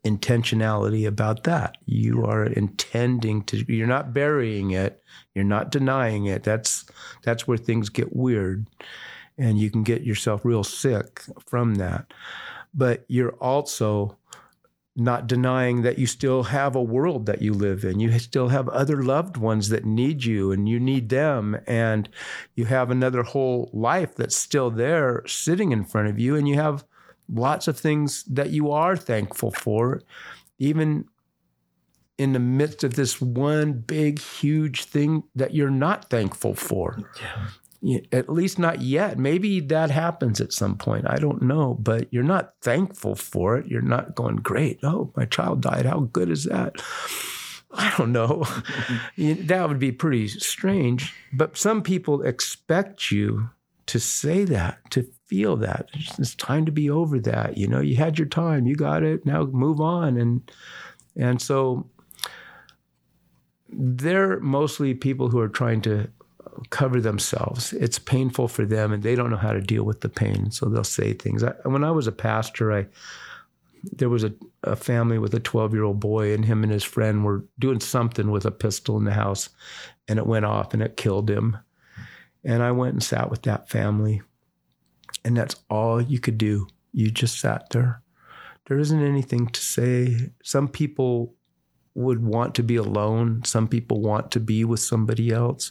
[0.05, 1.77] intentionality about that.
[1.87, 5.03] You are intending to you're not burying it,
[5.35, 6.43] you're not denying it.
[6.43, 6.85] That's
[7.23, 8.67] that's where things get weird
[9.39, 12.13] and you can get yourself real sick from that.
[12.75, 14.17] But you're also
[14.95, 17.99] not denying that you still have a world that you live in.
[17.99, 21.59] You still have other loved ones that need you and you need them.
[21.67, 22.09] And
[22.55, 26.37] you have another whole life that's still there sitting in front of you.
[26.37, 26.85] And you have
[27.33, 30.03] lots of things that you are thankful for,
[30.59, 31.07] even
[32.19, 36.99] in the midst of this one big, huge thing that you're not thankful for.
[37.21, 37.47] Yeah.
[38.13, 39.19] At least not yet.
[39.19, 41.05] Maybe that happens at some point.
[41.09, 43.67] I don't know, but you're not thankful for it.
[43.67, 44.79] You're not going, great.
[44.85, 45.87] Oh, my child died.
[45.87, 46.77] How good is that?
[47.73, 48.45] I don't know.
[49.17, 49.47] Mm-hmm.
[49.47, 51.15] that would be pretty strange.
[51.33, 53.51] But some people expect you
[53.87, 55.89] to say that, to feel that.
[55.95, 57.57] It's, it's, time to be over that.
[57.57, 59.27] You know, you had your time, you got it.
[59.27, 60.17] Now move on.
[60.17, 60.51] And
[61.17, 61.91] and so
[63.69, 66.09] they're mostly people who are trying to
[66.71, 67.73] cover themselves.
[67.73, 70.51] It's painful for them, and they don't know how to deal with the pain.
[70.51, 71.43] So they'll say things.
[71.43, 72.87] I, when I was a pastor, I
[73.85, 76.85] there was a, a family with a 12 year old boy, and him and his
[76.85, 79.49] friend were doing something with a pistol in the house,
[80.09, 81.57] and it went off and it killed him.
[82.45, 84.23] And I went and sat with that family.
[85.25, 86.67] And that's all you could do.
[86.93, 88.03] You just sat there.
[88.67, 90.31] There isn't anything to say.
[90.43, 91.35] Some people
[91.95, 95.71] would want to be alone, some people want to be with somebody else.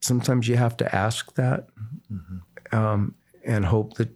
[0.00, 1.68] Sometimes you have to ask that
[2.12, 2.76] mm-hmm.
[2.76, 4.10] um, and hope that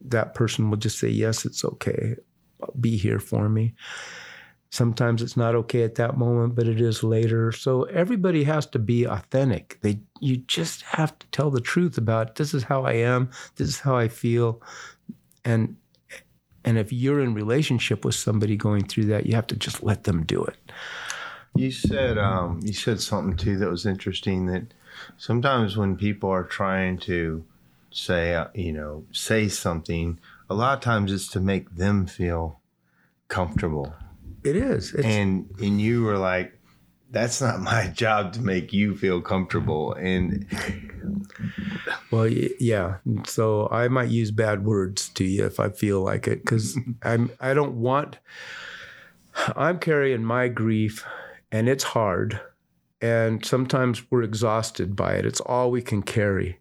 [0.00, 2.16] that person will just say, Yes, it's okay.
[2.80, 3.74] Be here for me.
[4.70, 7.52] Sometimes it's not okay at that moment, but it is later.
[7.52, 9.78] So everybody has to be authentic.
[9.80, 13.68] They you just have to tell the truth about this is how I am, this
[13.68, 14.60] is how I feel.
[15.44, 15.76] And
[16.64, 20.04] and if you're in relationship with somebody going through that, you have to just let
[20.04, 20.58] them do it.
[21.54, 24.74] You said um, you said something too that was interesting that
[25.16, 27.44] sometimes when people are trying to
[27.90, 30.18] say uh, you know say something,
[30.50, 32.60] a lot of times it's to make them feel
[33.28, 33.94] comfortable.
[34.44, 34.94] It is.
[34.94, 36.58] It's, and and you were like
[37.10, 39.94] that's not my job to make you feel comfortable.
[39.94, 40.46] And
[42.10, 42.96] well yeah.
[43.26, 47.30] So i might use bad words to you if i feel like it because i'm
[47.40, 48.18] i don't want
[49.56, 51.04] i'm carrying my grief
[51.52, 52.40] and it's hard
[53.00, 56.58] and sometimes we're exhausted by it it's all we can carry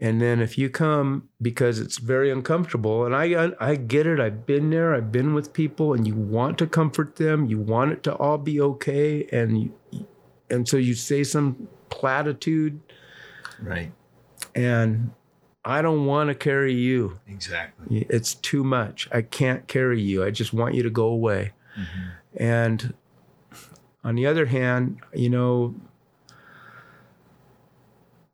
[0.00, 4.44] and then if you come because it's very uncomfortable, and I I get it, I've
[4.44, 8.02] been there, I've been with people, and you want to comfort them, you want it
[8.02, 10.06] to all be okay, and you,
[10.50, 12.80] and so you say some platitude,
[13.62, 13.92] right?
[14.54, 15.12] And
[15.64, 17.20] I don't want to carry you.
[17.28, 18.06] Exactly.
[18.10, 19.08] It's too much.
[19.12, 20.24] I can't carry you.
[20.24, 21.52] I just want you to go away.
[21.78, 22.42] Mm-hmm.
[22.42, 22.94] And
[24.04, 25.74] on the other hand, you know,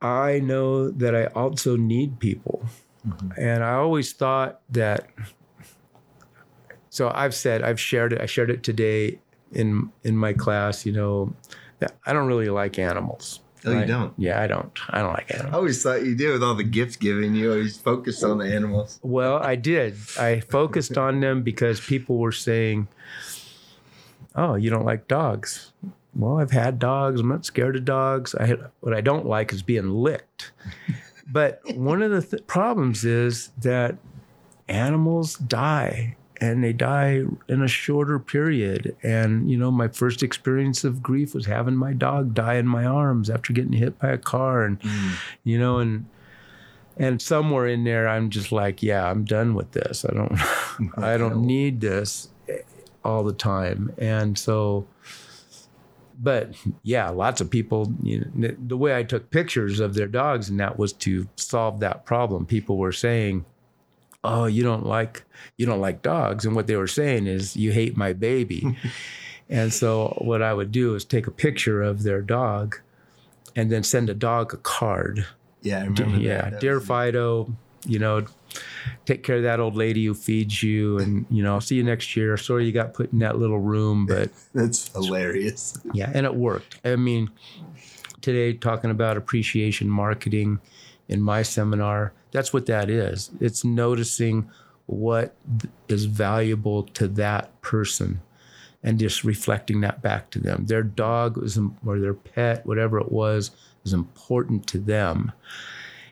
[0.02, 2.64] I know that I also need people.
[3.06, 3.40] Mm-hmm.
[3.40, 5.08] And I always thought that
[6.90, 9.20] so I've said I've shared it I shared it today
[9.52, 11.34] in in my class, you know,
[11.78, 13.40] that I don't really like animals.
[13.64, 13.80] Oh, right?
[13.80, 14.14] you don't?
[14.16, 14.78] Yeah, I don't.
[14.88, 15.54] I don't like animals.
[15.54, 17.34] I always thought you did with all the gifts given.
[17.34, 18.98] You always focused on the animals.
[19.02, 19.96] Well, I did.
[20.18, 22.88] I focused on them because people were saying,
[24.34, 25.72] "Oh, you don't like dogs."
[26.14, 27.20] well, I've had dogs.
[27.20, 28.34] I'm not scared of dogs.
[28.34, 30.52] I had, what I don't like is being licked.
[31.26, 33.96] but one of the th- problems is that
[34.68, 38.96] animals die and they die in a shorter period.
[39.02, 42.84] And, you know, my first experience of grief was having my dog die in my
[42.84, 44.64] arms after getting hit by a car.
[44.64, 45.12] And, mm.
[45.44, 46.06] you know, and,
[46.96, 50.04] and somewhere in there, I'm just like, yeah, I'm done with this.
[50.04, 52.29] I don't, I don't need this
[53.04, 53.92] all the time.
[53.98, 54.86] And so,
[56.18, 57.92] but yeah, lots of people.
[58.02, 61.80] You know, the way I took pictures of their dogs, and that was to solve
[61.80, 62.46] that problem.
[62.46, 63.44] People were saying,
[64.22, 65.24] "Oh, you don't like
[65.56, 68.76] you don't like dogs," and what they were saying is, "You hate my baby."
[69.48, 72.78] and so what I would do is take a picture of their dog,
[73.56, 75.26] and then send a dog a card.
[75.62, 76.18] Yeah, I remember.
[76.18, 76.60] Yeah, that.
[76.60, 77.54] dear Fido,
[77.86, 78.24] you know,
[79.06, 81.82] take care of that old lady who feeds you and you know i'll see you
[81.82, 82.36] next year.
[82.36, 85.78] Sorry you got put in that little room but that's hilarious.
[85.92, 86.78] Yeah and it worked.
[86.84, 87.30] I mean
[88.20, 90.60] today talking about appreciation marketing
[91.08, 93.30] in my seminar that's what that is.
[93.40, 94.50] It's noticing
[94.86, 95.34] what
[95.88, 98.20] is valuable to that person
[98.82, 100.66] and just reflecting that back to them.
[100.66, 103.50] Their dog was or their pet whatever it was
[103.84, 105.32] is important to them.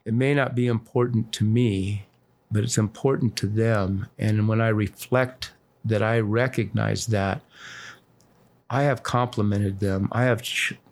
[0.04, 2.06] It may not be important to me
[2.50, 4.06] but it's important to them.
[4.18, 5.52] And when I reflect
[5.84, 7.42] that I recognize that,
[8.70, 10.08] I have complimented them.
[10.12, 10.42] I have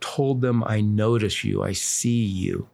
[0.01, 2.69] told them I notice you, I see you.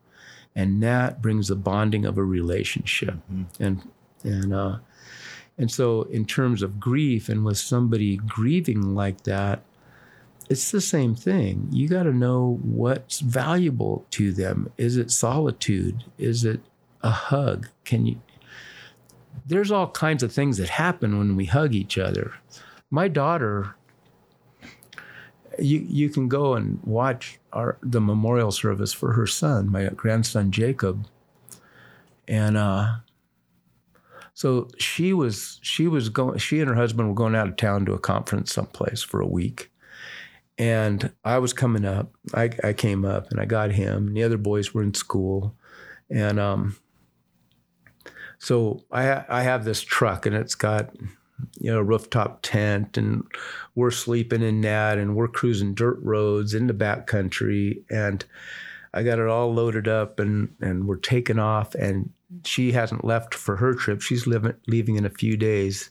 [0.54, 3.14] And that brings the bonding of a relationship.
[3.32, 3.62] Mm-hmm.
[3.62, 3.90] And
[4.22, 4.78] and uh,
[5.58, 9.62] and so in terms of grief and with somebody grieving like that,
[10.48, 11.68] it's the same thing.
[11.70, 14.70] You got to know what's valuable to them.
[14.76, 16.04] Is it solitude?
[16.18, 16.60] Is it
[17.02, 17.68] a hug?
[17.84, 18.20] Can you
[19.46, 22.34] there's all kinds of things that happen when we hug each other.
[22.90, 23.74] My daughter,
[25.58, 30.50] you you can go and watch our the memorial service for her son, my grandson
[30.50, 31.06] Jacob,
[32.28, 32.96] and uh,
[34.34, 36.38] so she was she was going.
[36.38, 39.26] She and her husband were going out of town to a conference someplace for a
[39.26, 39.70] week,
[40.58, 42.12] and I was coming up.
[42.34, 44.08] I, I came up and I got him.
[44.08, 45.54] And the other boys were in school,
[46.10, 46.76] and um,
[48.42, 50.90] so I I have this truck and it's got
[51.60, 53.24] you know a rooftop tent and
[53.74, 58.24] we're sleeping in that and we're cruising dirt roads in the back country and
[58.92, 62.10] I got it all loaded up and and we're taking off and
[62.44, 64.00] she hasn't left for her trip.
[64.00, 65.90] She's living, leaving in a few days.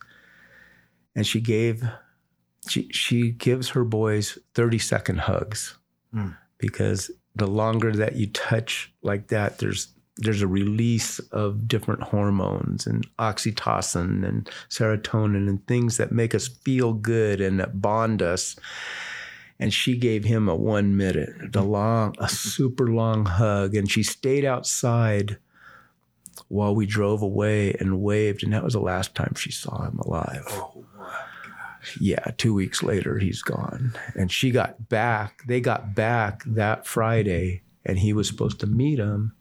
[1.16, 1.84] And she gave
[2.68, 5.78] she she gives her boys 30 second hugs.
[6.14, 6.38] Mm.
[6.58, 12.86] Because the longer that you touch like that, there's there's a release of different hormones
[12.86, 18.56] and oxytocin and serotonin and things that make us feel good and that bond us.
[19.60, 23.76] And she gave him a one minute, a long, a super long hug.
[23.76, 25.38] And she stayed outside
[26.48, 28.44] while we drove away and waved.
[28.44, 30.46] And that was the last time she saw him alive.
[30.50, 30.86] Oh,
[32.00, 33.94] yeah, two weeks later, he's gone.
[34.16, 39.00] And she got back, they got back that Friday, and he was supposed to meet
[39.00, 39.34] him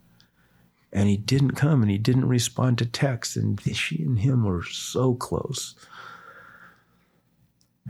[0.93, 4.64] and he didn't come and he didn't respond to texts and she and him were
[4.64, 5.74] so close.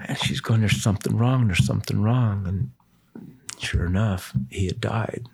[0.07, 2.47] And she's going there's something wrong there's something wrong.
[2.47, 2.71] And
[3.59, 5.27] sure enough he had died.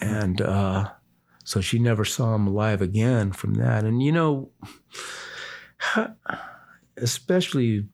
[0.00, 0.90] And uh,
[1.44, 3.84] so she never saw him alive again from that.
[3.84, 4.50] And you know
[6.96, 7.86] especially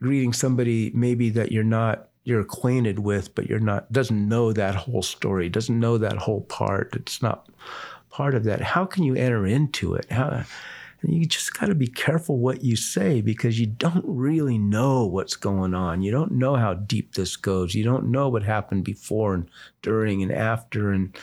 [0.00, 4.74] greeting somebody maybe that you're not you're acquainted with, but you're not doesn't know that
[4.74, 6.94] whole story, doesn't know that whole part.
[6.96, 7.48] It's not
[8.10, 8.60] part of that.
[8.60, 10.10] How can you enter into it?
[10.10, 10.44] How
[11.06, 15.36] you just got to be careful what you say because you don't really know what's
[15.36, 16.02] going on.
[16.02, 17.74] You don't know how deep this goes.
[17.74, 19.50] You don't know what happened before and
[19.82, 21.16] during and after and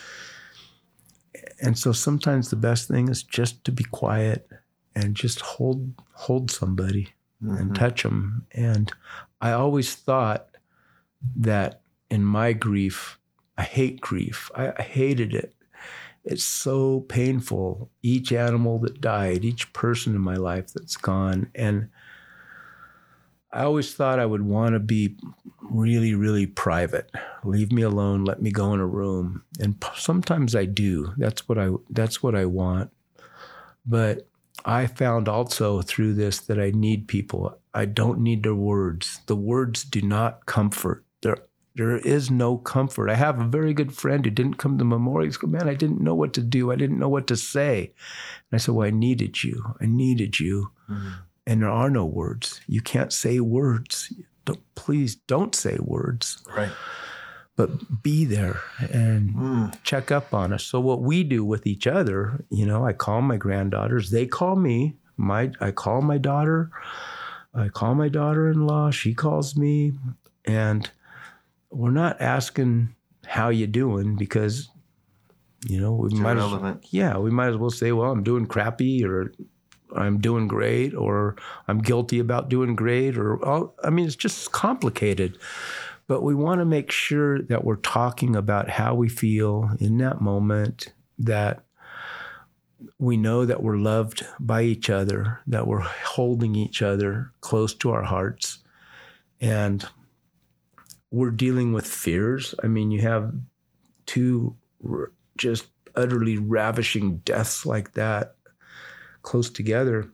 [1.60, 4.48] and so sometimes the best thing is just to be quiet
[4.96, 7.10] and just hold hold somebody
[7.44, 7.56] mm-hmm.
[7.56, 8.46] and touch them.
[8.52, 8.92] And
[9.40, 10.48] I always thought
[11.36, 13.20] that in my grief,
[13.58, 14.50] I hate grief.
[14.56, 15.54] I, hated it.
[16.24, 17.90] It's so painful.
[18.02, 21.50] Each animal that died, each person in my life that's gone.
[21.56, 21.90] And
[23.52, 25.18] I always thought I would want to be
[25.62, 27.12] really, really private.
[27.44, 28.24] Leave me alone.
[28.24, 29.44] Let me go in a room.
[29.60, 31.14] And sometimes I do.
[31.18, 31.70] That's what I.
[31.90, 32.92] That's what I want.
[33.86, 34.28] But
[34.64, 37.58] I found also through this that I need people.
[37.74, 39.20] I don't need their words.
[39.26, 41.04] The words do not comfort.
[41.22, 41.38] There,
[41.76, 43.10] there is no comfort.
[43.10, 45.32] I have a very good friend who didn't come to the memorial.
[45.32, 46.72] He goes, man, I didn't know what to do.
[46.72, 47.94] I didn't know what to say.
[48.52, 49.76] And I said, well, I needed you.
[49.82, 50.72] I needed you.
[50.90, 51.10] Mm-hmm.
[51.48, 52.62] And there are no words.
[52.68, 54.14] You can't say words.
[54.46, 56.44] Don't, please don't say words.
[56.56, 56.72] Right
[57.62, 58.60] but be there
[58.92, 59.84] and mm.
[59.84, 60.64] check up on us.
[60.64, 64.56] So what we do with each other, you know, I call my granddaughters, they call
[64.56, 64.96] me.
[65.18, 66.72] My I call my daughter,
[67.54, 69.92] I call my daughter-in-law, she calls me,
[70.46, 70.90] and
[71.72, 72.96] we're not asking
[73.26, 74.70] how you doing because
[75.68, 76.84] you know we it's might irrelevant.
[76.84, 79.32] as, yeah we might as well say well I'm doing crappy or
[79.96, 81.36] I'm doing great or
[81.68, 85.38] I'm guilty about doing great or I mean it's just complicated
[86.12, 90.20] but we want to make sure that we're talking about how we feel in that
[90.20, 91.64] moment, that
[93.00, 97.92] we know that we're loved by each other, that we're holding each other close to
[97.92, 98.60] our hearts.
[99.40, 99.88] And
[101.12, 102.56] we're dealing with fears.
[102.64, 103.34] I mean, you have
[104.06, 104.56] two
[105.38, 108.36] just utterly ravishing deaths like that
[109.22, 110.10] close together.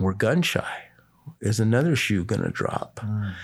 [0.00, 0.84] We're gun shy.
[1.40, 3.00] Is another shoe going to drop?
[3.02, 3.34] Mm.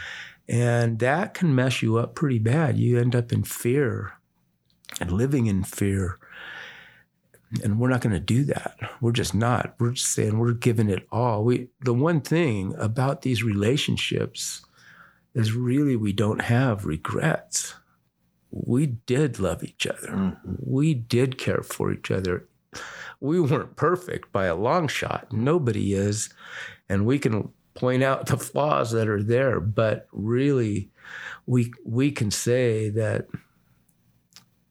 [0.49, 2.79] And that can mess you up pretty bad.
[2.79, 4.15] You end up in fear
[5.01, 6.19] and living in fear.
[7.63, 8.79] And we're not going to do that.
[9.01, 9.75] We're just not.
[9.79, 11.45] We're just saying we're giving it all.
[11.45, 14.65] We the one thing about these relationships
[15.35, 17.75] is really we don't have regrets.
[18.51, 20.09] We did love each other.
[20.09, 20.55] Mm-hmm.
[20.59, 22.49] We did care for each other.
[23.21, 25.33] We weren't perfect by a long shot.
[25.33, 26.31] Nobody is.
[26.89, 30.91] And we can point out the flaws that are there, but really
[31.47, 33.27] we we can say that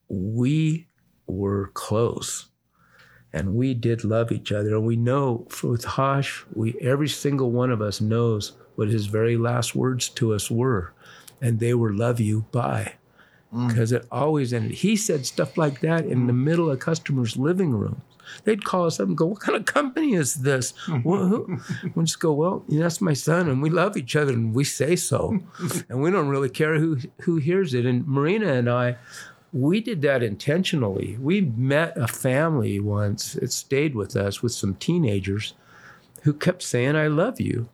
[0.08, 0.88] we
[1.26, 2.48] were close
[3.32, 4.76] and we did love each other.
[4.76, 9.36] And we know with Hosh, we every single one of us knows what his very
[9.36, 10.92] last words to us were.
[11.40, 12.94] And they were love you, bye.
[13.50, 13.96] Because mm.
[13.96, 14.72] it always ended.
[14.72, 18.00] He said stuff like that in the middle of customers' living rooms.
[18.44, 20.74] They'd call us up and go, "What kind of company is this?"
[21.94, 24.96] we just go, "Well, that's my son, and we love each other, and we say
[24.96, 25.40] so,
[25.88, 28.96] and we don't really care who who hears it." And Marina and I,
[29.52, 31.18] we did that intentionally.
[31.20, 33.34] We met a family once.
[33.36, 35.54] It stayed with us with some teenagers
[36.22, 37.68] who kept saying, "I love you."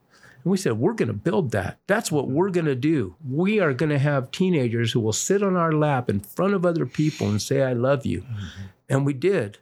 [0.48, 1.78] And we said, we're going to build that.
[1.86, 3.14] That's what we're going to do.
[3.28, 6.64] We are going to have teenagers who will sit on our lap in front of
[6.64, 8.22] other people and say, I love you.
[8.22, 8.66] Mm-hmm.
[8.88, 9.58] And we did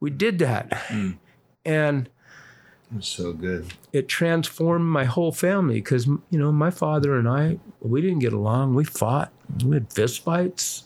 [0.00, 0.70] we did that.
[0.88, 1.18] Mm.
[1.64, 2.08] And
[2.96, 3.72] it's so good.
[3.92, 8.32] It transformed my whole family because, you know, my father and I, we didn't get
[8.32, 8.74] along.
[8.74, 9.30] We fought.
[9.64, 10.82] We had fistfights.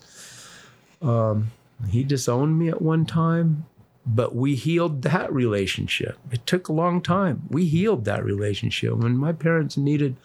[1.01, 1.53] Um,
[1.89, 3.67] he disowned me at one time,
[4.07, 6.19] but we healed that relationship.
[6.31, 7.43] It took a long time.
[7.49, 8.95] We healed that relationship.
[8.97, 10.17] When my parents needed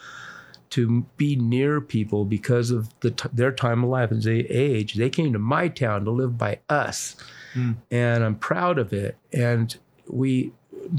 [0.72, 4.96] to be near people because of the t- their time of life and their age,
[4.96, 7.16] they came to my town to live by us
[7.54, 7.76] mm.
[7.90, 9.18] and I'm proud of it.
[9.34, 9.76] And
[10.08, 10.52] we,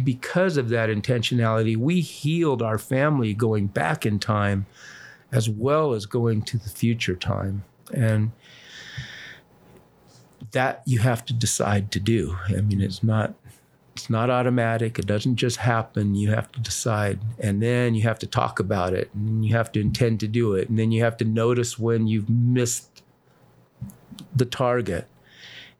[0.05, 4.67] because of that intentionality, we healed our family going back in time
[5.33, 7.65] as well as going to the future time.
[7.93, 8.33] And
[10.53, 12.37] that you have to decide to do.
[12.49, 13.35] I mean, it's not
[13.95, 14.99] it's not automatic.
[14.99, 16.15] It doesn't just happen.
[16.15, 19.73] You have to decide, and then you have to talk about it, and you have
[19.73, 23.03] to intend to do it, and then you have to notice when you've missed
[24.35, 25.07] the target,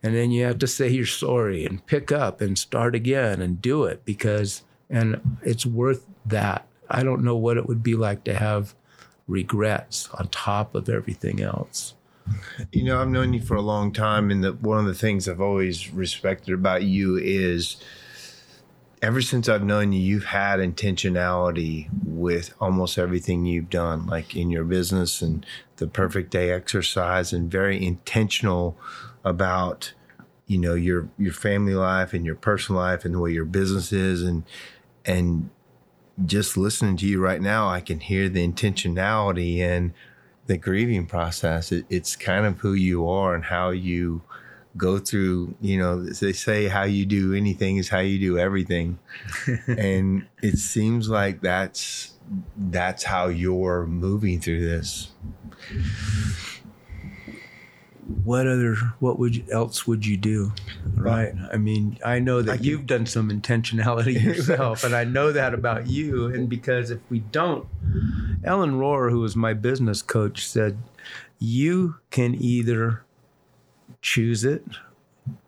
[0.03, 3.63] and then you have to say you're sorry and pick up and start again and
[3.63, 8.25] do it because and it's worth that i don't know what it would be like
[8.25, 8.75] to have
[9.29, 11.95] regrets on top of everything else
[12.73, 15.29] you know i've known you for a long time and the, one of the things
[15.29, 17.77] i've always respected about you is
[19.03, 24.51] ever since I've known you, you've had intentionality with almost everything you've done, like in
[24.51, 25.45] your business and
[25.77, 28.77] the perfect day exercise, and very intentional
[29.25, 29.93] about
[30.47, 33.93] you know your your family life and your personal life and the way your business
[33.93, 34.23] is.
[34.23, 34.45] And
[35.05, 35.51] and
[36.27, 39.95] just listening to you right now i can hear the intentionality and
[40.51, 44.21] the grieving process it, it's kind of who you are and how you
[44.77, 48.99] go through you know they say how you do anything is how you do everything.
[49.67, 52.13] And it seems like that's
[52.57, 55.11] that's how you're moving through this
[58.25, 60.53] what other what would you, else would you do?
[60.95, 61.35] Right?
[61.53, 65.55] I mean i know that I you've done some intentionality yourself and i know that
[65.55, 67.67] about you and because if we don't
[68.45, 70.79] ellen rohr who was my business coach said
[71.39, 73.03] you can either
[74.03, 74.65] choose it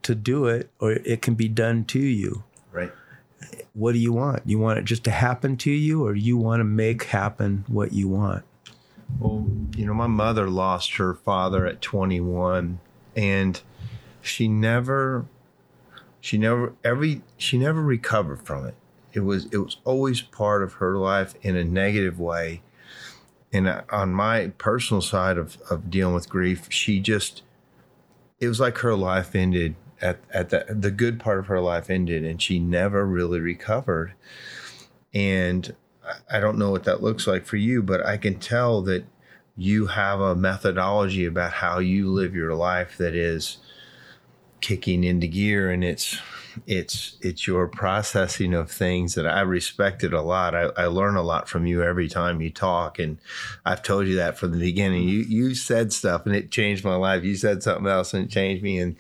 [0.02, 2.42] to do it or it can be done to you.
[2.72, 2.92] Right.
[3.74, 4.42] What do you want?
[4.46, 7.92] You want it just to happen to you or you want to make happen what
[7.92, 8.44] you want
[9.18, 9.46] well,
[9.76, 12.80] you know, my mother lost her father at 21
[13.16, 13.60] and
[14.20, 15.26] she never
[16.20, 18.74] she never every she never recovered from it.
[19.12, 22.62] It was it was always part of her life in a negative way.
[23.52, 27.42] And on my personal side of, of dealing with grief, she just
[28.40, 31.90] it was like her life ended at, at the the good part of her life
[31.90, 34.14] ended and she never really recovered.
[35.12, 35.74] And
[36.30, 39.04] I don't know what that looks like for you, but I can tell that
[39.56, 43.58] you have a methodology about how you live your life that is
[44.60, 46.18] kicking into gear and it's
[46.66, 50.54] it's it's your processing of things that I respected a lot.
[50.54, 53.18] I, I learn a lot from you every time you talk, and
[53.64, 55.08] I've told you that from the beginning.
[55.08, 57.24] You you said stuff and it changed my life.
[57.24, 58.96] You said something else and it changed me, and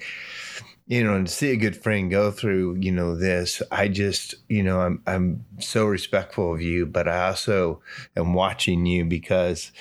[0.92, 4.34] you know, and to see a good friend go through, you know, this, I just,
[4.50, 7.80] you know, I'm I'm so respectful of you, but I also
[8.14, 9.72] am watching you because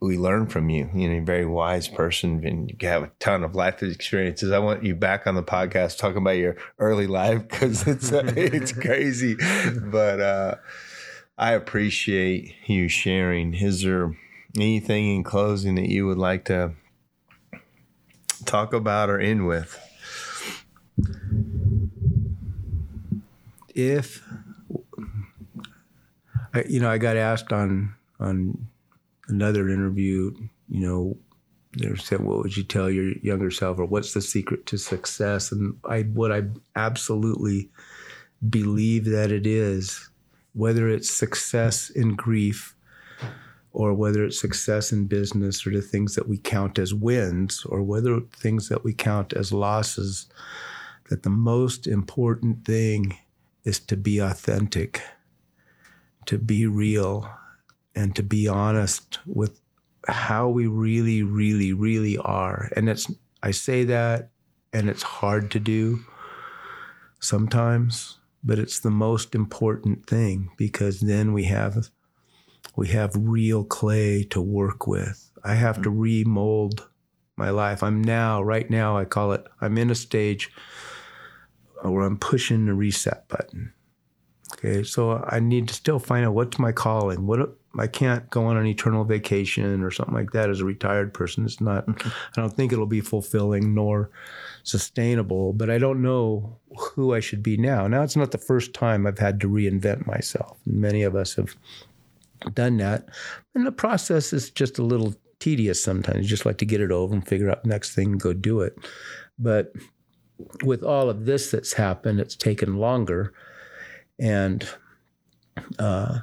[0.00, 0.88] we learn from you.
[0.94, 4.50] You know, you're a very wise person and you have a ton of life experiences.
[4.50, 8.32] I want you back on the podcast talking about your early life because it's uh,
[8.34, 9.36] it's crazy.
[9.74, 10.54] But uh,
[11.36, 13.52] I appreciate you sharing.
[13.52, 14.16] Is there
[14.56, 16.72] anything in closing that you would like to
[18.46, 19.83] talk about or end with?
[23.74, 24.22] If
[26.54, 28.66] I, you know, I got asked on on
[29.28, 30.32] another interview,
[30.68, 31.16] you know,
[31.76, 35.50] they said, "What would you tell your younger self?" or "What's the secret to success?"
[35.50, 36.44] And I, what I
[36.76, 37.70] absolutely
[38.48, 40.08] believe that it is,
[40.52, 42.76] whether it's success in grief,
[43.72, 47.82] or whether it's success in business, or the things that we count as wins, or
[47.82, 50.26] whether things that we count as losses,
[51.10, 53.18] that the most important thing
[53.64, 55.02] is to be authentic,
[56.26, 57.28] to be real,
[57.94, 59.60] and to be honest with
[60.08, 62.70] how we really, really, really are.
[62.76, 63.10] And it's,
[63.42, 64.30] I say that,
[64.72, 66.00] and it's hard to do
[67.20, 71.90] sometimes, but it's the most important thing because then we have
[72.76, 75.30] we have real clay to work with.
[75.44, 76.88] I have to remold
[77.36, 77.82] my life.
[77.82, 80.50] I'm now, right now, I call it, I'm in a stage
[81.92, 83.72] where I'm pushing the reset button.
[84.52, 87.26] Okay, so I need to still find out what's my calling.
[87.26, 91.12] What I can't go on an eternal vacation or something like that as a retired
[91.12, 91.44] person.
[91.44, 91.84] It's not.
[91.88, 94.10] I don't think it'll be fulfilling nor
[94.62, 95.52] sustainable.
[95.52, 97.86] But I don't know who I should be now.
[97.88, 100.58] Now it's not the first time I've had to reinvent myself.
[100.66, 101.56] Many of us have
[102.52, 103.08] done that,
[103.54, 106.22] and the process is just a little tedious sometimes.
[106.22, 108.32] You just like to get it over and figure out the next thing and go
[108.32, 108.76] do it.
[109.38, 109.72] But
[110.62, 113.32] with all of this that's happened, it's taken longer.
[114.18, 114.68] And,
[115.78, 116.20] uh,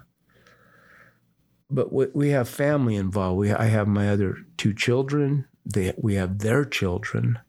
[1.69, 3.39] but we, we have family involved.
[3.39, 5.45] We, I have my other two children.
[5.65, 7.39] They, we have their children.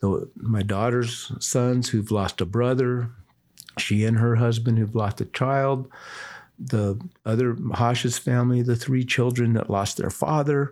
[0.00, 3.10] The, my daughter's sons who've lost a brother.
[3.78, 5.88] She and her husband who've lost a child.
[6.58, 10.70] The other Hash's family, the three children that lost their father,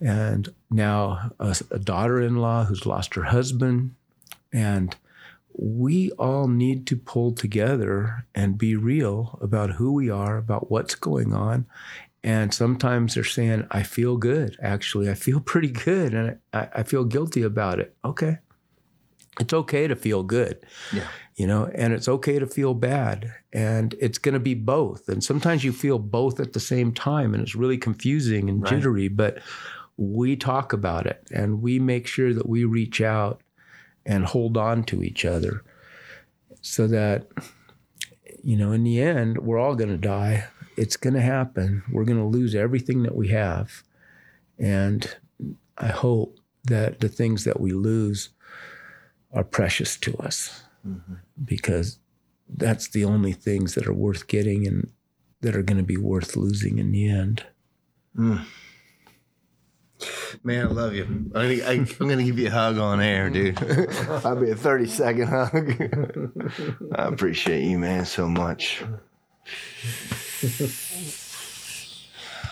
[0.00, 3.94] and now a, a daughter-in-law who's lost her husband
[4.52, 4.94] and
[5.54, 10.94] we all need to pull together and be real about who we are, about what's
[10.94, 11.66] going on.
[12.24, 14.56] And sometimes they're saying, I feel good.
[14.62, 16.14] Actually, I feel pretty good.
[16.14, 17.96] And I, I feel guilty about it.
[18.04, 18.38] Okay.
[19.40, 20.64] It's okay to feel good.
[20.92, 21.08] Yeah.
[21.36, 23.32] You know, and it's okay to feel bad.
[23.52, 25.08] And it's going to be both.
[25.08, 27.32] And sometimes you feel both at the same time.
[27.32, 29.08] And it's really confusing and jittery.
[29.08, 29.38] But
[29.96, 33.42] we talk about it and we make sure that we reach out
[34.04, 35.62] and hold on to each other
[36.60, 37.26] so that
[38.42, 40.44] you know, in the end, we're all going to die.
[40.76, 41.82] It's going to happen.
[41.90, 43.82] We're going to lose everything that we have.
[44.58, 45.16] And
[45.78, 48.30] I hope that the things that we lose
[49.32, 51.14] are precious to us mm-hmm.
[51.44, 51.98] because
[52.48, 54.90] that's the only things that are worth getting and
[55.40, 57.44] that are going to be worth losing in the end.
[58.16, 58.44] Mm.
[60.42, 61.04] Man, I love you.
[61.04, 63.58] I'm gonna, I, am going to give you a hug on air, dude.
[64.24, 65.72] I'll be a 30 second hug.
[66.94, 68.82] I appreciate you, man, so much.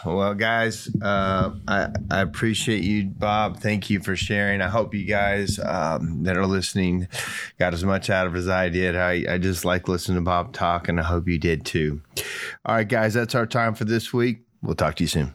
[0.05, 3.61] Well, guys, uh, I, I appreciate you, Bob.
[3.61, 4.62] Thank you for sharing.
[4.62, 7.09] I hope you guys um, that are listening
[7.59, 8.96] got as much out of it as I did.
[8.96, 12.01] I, I just like listening to Bob talk, and I hope you did too.
[12.64, 14.40] All right, guys, that's our time for this week.
[14.62, 15.34] We'll talk to you soon.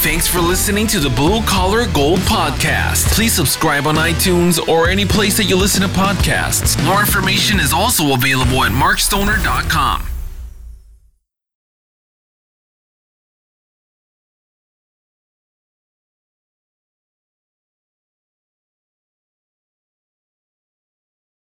[0.00, 3.12] Thanks for listening to the Blue Collar Gold Podcast.
[3.12, 6.82] Please subscribe on iTunes or any place that you listen to podcasts.
[6.84, 10.15] More information is also available at markstoner.com.